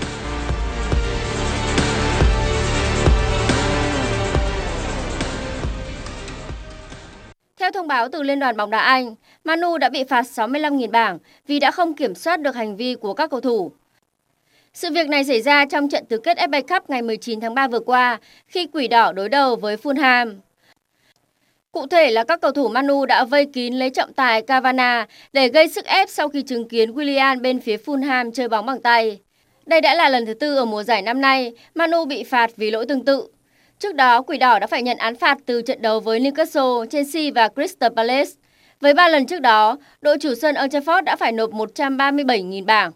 [7.59, 11.18] Theo thông báo từ Liên đoàn bóng đá Anh, Manu đã bị phạt 65.000 bảng
[11.46, 13.72] vì đã không kiểm soát được hành vi của các cầu thủ.
[14.75, 17.68] Sự việc này xảy ra trong trận tứ kết FA Cup ngày 19 tháng 3
[17.68, 18.18] vừa qua
[18.49, 20.35] khi Quỷ Đỏ đối đầu với Fulham.
[21.77, 25.49] Cụ thể là các cầu thủ Manu đã vây kín lấy trọng tài Cavana để
[25.49, 29.19] gây sức ép sau khi chứng kiến Willian bên phía Fulham chơi bóng bằng tay.
[29.67, 32.71] Đây đã là lần thứ tư ở mùa giải năm nay Manu bị phạt vì
[32.71, 33.29] lỗi tương tự.
[33.79, 37.23] Trước đó, Quỷ Đỏ đã phải nhận án phạt từ trận đấu với Newcastle, Chelsea
[37.35, 38.31] và Crystal Palace.
[38.81, 42.91] Với ba lần trước đó, đội chủ sân Old Trafford đã phải nộp 137.000 bảng.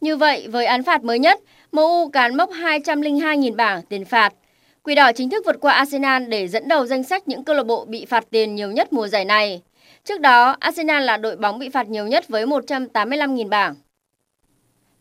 [0.00, 1.40] Như vậy, với án phạt mới nhất,
[1.72, 4.32] MU cán mốc 202.000 bảng tiền phạt.
[4.82, 7.62] Quỷ đỏ chính thức vượt qua Arsenal để dẫn đầu danh sách những câu lạc
[7.62, 9.62] bộ bị phạt tiền nhiều nhất mùa giải này.
[10.04, 13.74] Trước đó, Arsenal là đội bóng bị phạt nhiều nhất với 185.000 bảng.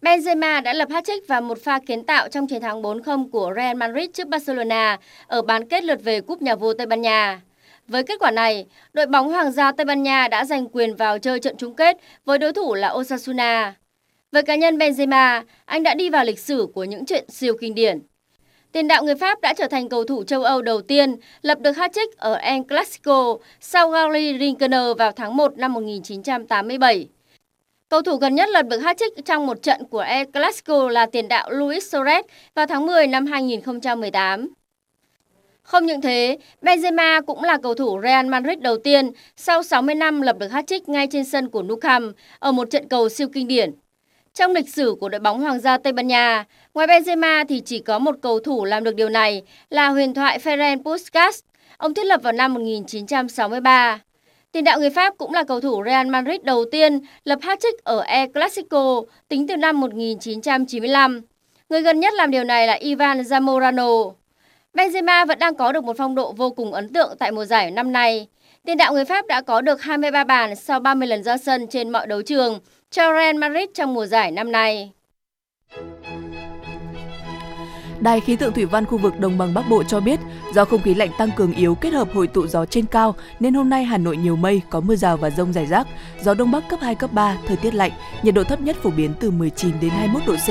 [0.01, 3.77] Benzema đã lập hat-trick và một pha kiến tạo trong chiến thắng 4-0 của Real
[3.77, 7.41] Madrid trước Barcelona ở bán kết lượt về Cúp Nhà vua Tây Ban Nha.
[7.87, 11.19] Với kết quả này, đội bóng Hoàng gia Tây Ban Nha đã giành quyền vào
[11.19, 13.73] chơi trận chung kết với đối thủ là Osasuna.
[14.31, 17.75] Với cá nhân Benzema, anh đã đi vào lịch sử của những chuyện siêu kinh
[17.75, 17.99] điển.
[18.71, 21.71] Tiền đạo người Pháp đã trở thành cầu thủ châu Âu đầu tiên lập được
[21.71, 27.07] hat-trick ở El Clasico sau Gary Rinkener vào tháng 1 năm 1987.
[27.89, 31.27] Cầu thủ gần nhất lập được hat-trick trong một trận của El Clasico là tiền
[31.27, 32.23] đạo Luis Suarez
[32.55, 34.49] vào tháng 10 năm 2018.
[35.61, 40.21] Không những thế, Benzema cũng là cầu thủ Real Madrid đầu tiên sau 60 năm
[40.21, 43.47] lập được hat-trick ngay trên sân của Nou Camp ở một trận cầu siêu kinh
[43.47, 43.71] điển.
[44.39, 47.79] Trong lịch sử của đội bóng Hoàng gia Tây Ban Nha, ngoài Benzema thì chỉ
[47.79, 51.39] có một cầu thủ làm được điều này là huyền thoại Ferenc Puskas.
[51.77, 53.99] Ông thiết lập vào năm 1963.
[54.51, 58.01] Tiền đạo người Pháp cũng là cầu thủ Real Madrid đầu tiên lập hat-trick ở
[58.01, 61.21] El Clasico tính từ năm 1995.
[61.69, 64.13] Người gần nhất làm điều này là Ivan Zamorano.
[64.73, 67.71] Benzema vẫn đang có được một phong độ vô cùng ấn tượng tại mùa giải
[67.71, 68.27] năm nay.
[68.65, 71.89] Tiền đạo người Pháp đã có được 23 bàn sau 30 lần ra sân trên
[71.89, 72.59] mọi đấu trường
[72.91, 74.91] cho Real Madrid trong mùa giải năm nay.
[78.01, 80.19] Đài khí tượng thủy văn khu vực Đồng bằng Bắc Bộ cho biết,
[80.53, 83.53] do không khí lạnh tăng cường yếu kết hợp hội tụ gió trên cao nên
[83.53, 85.87] hôm nay Hà Nội nhiều mây, có mưa rào và rông rải rác,
[86.23, 87.91] gió đông bắc cấp 2 cấp 3, thời tiết lạnh,
[88.23, 90.47] nhiệt độ thấp nhất phổ biến từ 19 đến 21 độ C,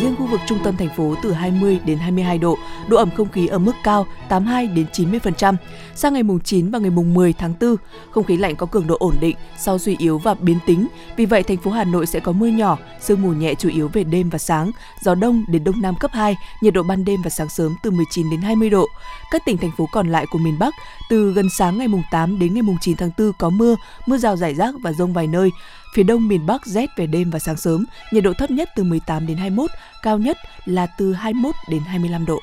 [0.00, 3.28] riêng khu vực trung tâm thành phố từ 20 đến 22 độ, độ ẩm không
[3.28, 5.54] khí ở mức cao 82 đến 90%.
[5.94, 7.76] Sang ngày mùng 9 và ngày mùng 10 tháng 4,
[8.10, 10.86] không khí lạnh có cường độ ổn định, sau suy yếu và biến tính.
[11.16, 13.88] Vì vậy, thành phố Hà Nội sẽ có mưa nhỏ, sương mù nhẹ chủ yếu
[13.88, 14.70] về đêm và sáng,
[15.02, 17.90] gió đông đến đông nam cấp 2, nhiệt độ ban đêm và sáng sớm từ
[17.90, 18.86] 19 đến 20 độ.
[19.30, 20.74] Các tỉnh thành phố còn lại của miền Bắc,
[21.10, 24.18] từ gần sáng ngày mùng 8 đến ngày mùng 9 tháng 4 có mưa, mưa
[24.18, 25.50] rào rải rác và rông vài nơi.
[25.94, 28.82] Phía đông miền Bắc rét về đêm và sáng sớm, nhiệt độ thấp nhất từ
[28.82, 29.70] 18 đến 21,
[30.02, 32.40] cao nhất là từ 21 đến 25 độ.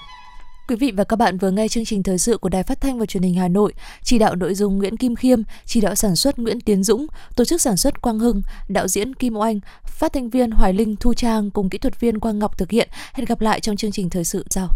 [0.71, 2.99] Quý vị và các bạn vừa nghe chương trình thời sự của Đài Phát thanh
[2.99, 6.15] và Truyền hình Hà Nội, chỉ đạo nội dung Nguyễn Kim Khiêm, chỉ đạo sản
[6.15, 10.13] xuất Nguyễn Tiến Dũng, tổ chức sản xuất Quang Hưng, đạo diễn Kim Oanh, phát
[10.13, 12.89] thanh viên Hoài Linh Thu Trang cùng kỹ thuật viên Quang Ngọc thực hiện.
[13.13, 14.67] Hẹn gặp lại trong chương trình thời sự sau.